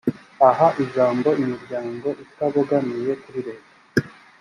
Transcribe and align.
aha 0.49 0.67
ijambo 0.83 1.29
imiryango 1.43 2.07
itabogamiye 2.23 3.11
kuri 3.23 3.39
leta 3.47 3.73